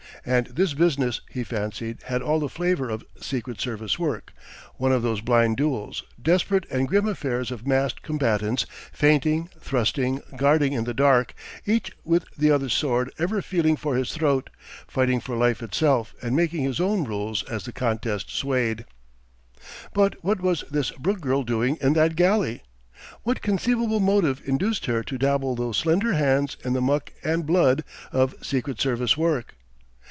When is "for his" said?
13.75-14.11